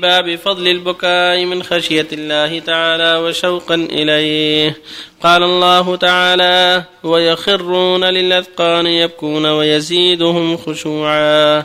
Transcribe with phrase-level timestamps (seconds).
[0.00, 4.76] باب فضل البكاء من خشية الله تعالى وشوقا إليه.
[5.22, 11.64] قال الله تعالى ويخرون للأذقان يبكون ويزيدهم خشوعا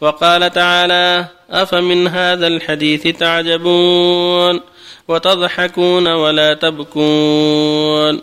[0.00, 4.60] وقال تعالى أفمن هذا الحديث تعجبون
[5.08, 8.20] وتضحكون ولا تبكون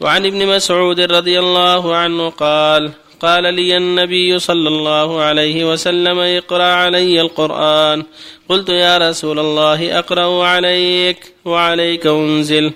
[0.00, 2.90] وعن ابن مسعود رضي الله عنه قال
[3.22, 8.02] قال لي النبي صلى الله عليه وسلم اقرأ علي القرآن.
[8.48, 12.72] قلت يا رسول الله أقرأ عليك وعليك أنزل.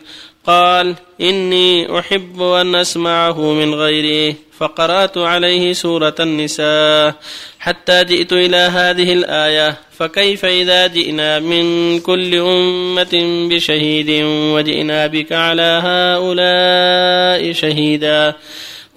[0.46, 7.14] قال إني أحب أن أسمعه من غيره فقرأت عليه سورة النساء.
[7.58, 9.76] حتى جئت إلى هذه الآية.
[9.98, 14.10] فكيف إذا جئنا من كل أمة بشهيد
[14.54, 18.34] وجئنا بك على هؤلاء شهيدا؟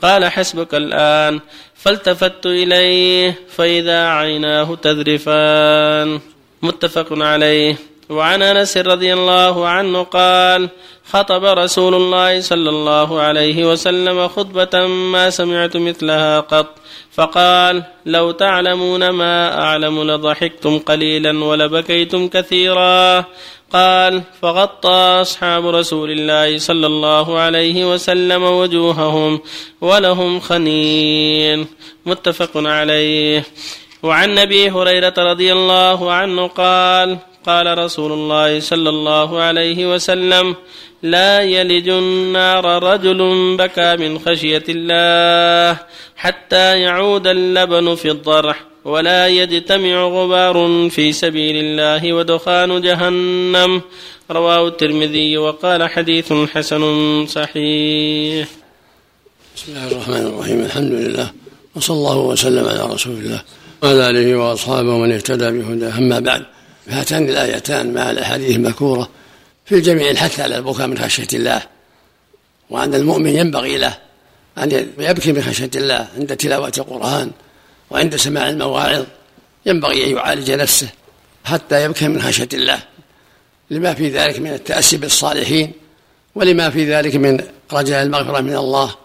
[0.02, 1.40] قال حسبك الآن
[1.76, 6.20] فالتفت إليه فإذا عيناه تذرفان.
[6.62, 7.76] متفق عليه.
[8.10, 10.70] وعن انس رضي الله عنه قال
[11.12, 16.76] خطب رسول الله صلى الله عليه وسلم خطبة ما سمعت مثلها قط
[17.12, 23.26] فقال لو تعلمون ما أعلم لضحكتم قليلا ولبكيتم كثيرا.
[23.74, 29.42] قال فغطى أصحاب رسول الله صلى الله عليه وسلم وجوههم
[29.82, 31.68] ولهم خنين.
[32.06, 33.46] متفق عليه.
[34.04, 40.56] وعن أبي هريرة رضي الله عنه قال قال رسول الله صلى الله عليه وسلم
[41.04, 43.20] لا يلج النار رجل
[43.58, 45.80] بكى من خشية الله
[46.16, 53.82] حتى يعود اللبن في الضرح ولا يجتمع غبار في سبيل الله ودخان جهنم.
[54.32, 56.84] رواه الترمذي وقال حديث حسن
[57.26, 58.48] صحيح.
[59.56, 60.60] بسم الله الرحمن الرحيم.
[60.62, 61.32] الحمد لله
[61.76, 63.42] وصلى الله وسلم على رسول الله
[63.84, 65.98] وعلى آله وأصحابه ومن اهتدى بهداه.
[65.98, 66.46] أما بعد
[66.92, 69.10] هاتان الآيتان مع الأحاديث المذكورة
[69.66, 71.62] في الجميع الحث على البكاء من خشية الله
[72.70, 73.98] وأن المؤمن ينبغي له
[74.58, 77.32] أن يبكي من خشية الله عند تلاوة القرآن
[77.90, 79.06] وعند سماع المواعظ
[79.66, 80.90] ينبغي أن يعالج نفسه
[81.46, 82.80] حتى يبكي من خشية الله.
[83.70, 85.72] لما في ذلك من التأسي بالصالحين
[86.36, 88.96] ولما في ذلك من رجاء المغفرة من الله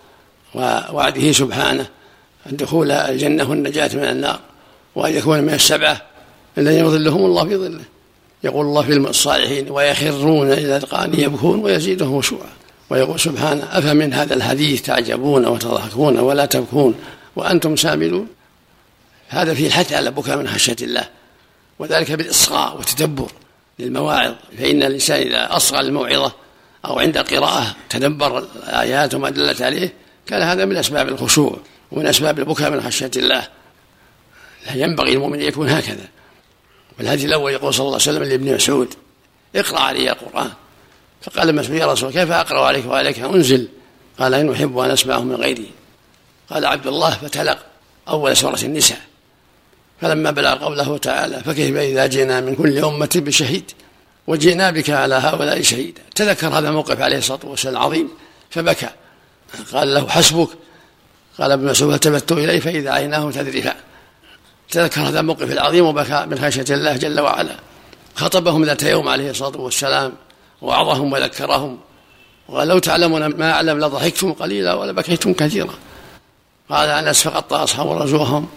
[0.55, 1.87] ووعده سبحانه
[2.47, 4.41] الدخول الجنة والنجاة من النار
[4.95, 6.03] وأن يكون من السبعة
[6.59, 7.85] الذين يظلهم الله في ظله.
[8.45, 12.49] يقول الله في الصالحين ويخرون إلى الاذقان يبكون ويزيدهم خشوعا
[12.91, 16.95] ويقول سبحانه أفمن هذا الحديث تعجبون وتضحكون ولا تبكون
[17.37, 18.29] وأنتم سامدون
[19.29, 21.09] هذا فيه الحث على البكاء من خشية الله
[21.79, 23.31] وذلك بالإصغاء والتدبر
[23.79, 24.35] للمواعظ.
[24.59, 26.33] فإن الإنسان إذا أصغى الموعظه
[26.85, 29.93] أو عند القراءة تدبر الآيات وما دلت عليه
[30.27, 31.57] كان هذا من أسباب الخشوع
[31.93, 33.49] ومن أسباب البكاء من خشية الله.
[34.75, 36.09] ينبغي المؤمن أن يكون هكذا.
[36.99, 38.95] والحديث الأول يقول صلى الله عليه وسلم لابن مسعود
[39.57, 40.51] اقرأ علي القرآن.
[41.23, 43.69] فقال مسعود يا رسول كيف أقرأ عليك وعليك؟ أنزل.
[44.19, 45.71] قال إن أحب أن أسمعه من غيري.
[46.51, 47.59] قال عبد الله فتلق
[48.09, 49.01] أول سورة النساء.
[50.01, 53.71] فلما بلغ قوله تعالى فكيف إذا جئنا من كل أمة بشهيد
[54.27, 56.03] وجئنا بك على هؤلاء شهيدا.
[56.15, 58.09] تذكر هذا الموقف عليه الصلاة والسلام العظيم
[58.51, 58.89] فبكى.
[59.73, 60.49] قال له حسبك.
[61.39, 63.77] قال ابن مسعود التفت اليه فإذا عيناه تذرفان
[64.75, 67.57] تذكر هذا الموقف العظيم وبكى من خشية الله جل وعلا.
[68.15, 70.13] خطبهم ذات يوم عليه الصلاة والسلام
[70.63, 71.79] وعظهم وذكرهم.
[72.49, 75.75] وقال لو تعلمون ما أعلم لضحكتم قليلا ولبكيتم كثيرا.
[76.71, 78.49] قال أنس فقطع أصحاب رجوهم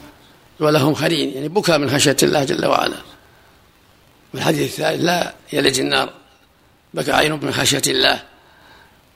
[0.60, 2.98] ولهم خرين يعني بكى من خشية الله جل وعلا.
[4.34, 6.10] والحديث الثالث لا يلج النار
[6.94, 8.20] بكى عين من خشية الله.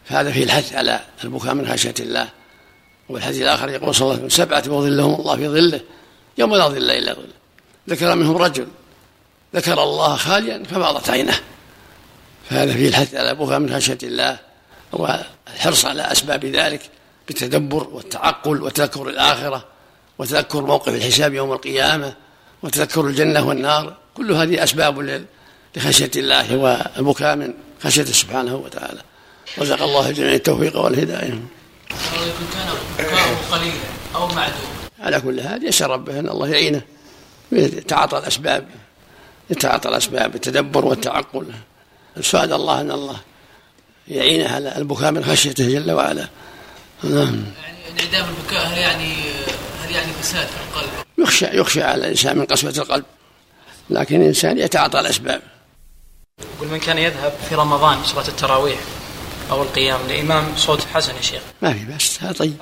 [0.05, 2.27] فهذا فيه الحث على البكاء من خشية الله.
[3.09, 5.81] والحديث الآخر يقول صلى الله عليه وسلم سبعة يظلهم الله في ظله.
[6.37, 7.33] يوم لا ظل الا ظله
[7.89, 8.67] ذكر منهم رجل
[9.55, 11.39] ذكر الله خاليا ففاضت عينه
[12.49, 14.37] فهذا فيه الحث على البكاء من خشية الله
[14.91, 16.81] والحرص على أسباب ذلك
[17.27, 19.65] بالتدبر والتعقل وتذكر الآخرة
[20.17, 22.13] وتذكر موقف الحساب يوم القيامة
[22.63, 23.97] وتذكر الجنة والنار.
[24.17, 25.25] كل هذه أسباب
[25.75, 27.53] لخشية الله والبكاء من
[27.83, 29.01] خشيته سبحانه وتعالى.
[29.59, 31.39] رزق الله الجميع التوفيق والهداية.
[32.53, 32.69] كان
[32.99, 33.75] بكاؤه قليلا
[34.15, 36.81] أو معدوم على كل حال يسأل ربه أن الله يعينه
[37.51, 38.67] يتعاطى الأسباب
[39.49, 41.45] يتعاطى الأسباب بالتدبر والتعقل.
[42.21, 43.19] سؤال الله أن الله
[44.07, 46.27] يعينه على البكاء من خشيته جل وعلا.
[47.03, 47.43] نعم.
[47.63, 49.13] يعني انعدام البكاء هل يعني
[49.83, 53.05] هل يعني فساد في القلب؟ يخشى يخشى على الإنسان من قسوة القلب.
[53.89, 55.41] لكن الإنسان يتعاطى الأسباب.
[56.55, 58.79] يقول من كان يذهب في رمضان صلاة التراويح
[59.51, 62.53] أو القيام لإمام صوت حسن يا شيخ؟ ما في بس هذا طيب.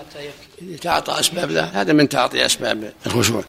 [0.62, 3.44] يتعاطى أسباب ذا هذا من تعاطي أسباب الخشوع.